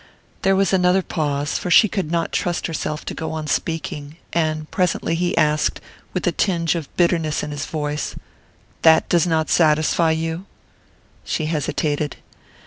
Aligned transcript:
There 0.41 0.55
was 0.55 0.73
another 0.73 1.03
pause, 1.03 1.59
for 1.59 1.69
she 1.69 1.87
could 1.87 2.09
not 2.11 2.31
trust 2.31 2.65
herself 2.65 3.05
to 3.05 3.13
go 3.13 3.33
on 3.33 3.45
speaking; 3.45 4.15
and 4.33 4.65
presently 4.71 5.13
he 5.13 5.37
asked, 5.37 5.79
with 6.11 6.25
a 6.25 6.31
tinge 6.31 6.73
of 6.73 6.89
bitterness 6.97 7.43
in 7.43 7.51
his 7.51 7.67
voice: 7.67 8.15
"That 8.81 9.07
does 9.09 9.27
not 9.27 9.51
satisfy 9.51 10.09
you?" 10.09 10.47
She 11.23 11.45
hesitated. 11.45 12.15